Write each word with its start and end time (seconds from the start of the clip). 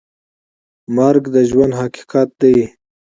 مرګ 0.95 1.23
د 1.33 1.35
ژوند 1.49 1.73
حقیقت 1.81 2.29
دی؟ 2.41 2.57